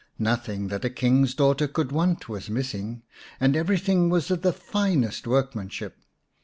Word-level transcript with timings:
Nothing 0.17 0.69
that 0.69 0.83
a 0.83 0.89
King's 0.89 1.35
daughter 1.35 1.67
could 1.67 1.91
want 1.91 2.27
was 2.27 2.49
missing, 2.49 3.03
and 3.39 3.55
everything 3.55 4.09
was 4.09 4.31
of 4.31 4.41
the 4.41 4.51
finest 4.51 5.27
workmanship. 5.27 5.95